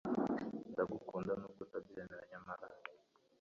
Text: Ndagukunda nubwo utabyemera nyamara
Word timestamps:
Ndagukunda 0.71 1.31
nubwo 1.35 1.61
utabyemera 1.65 2.23
nyamara 2.29 2.65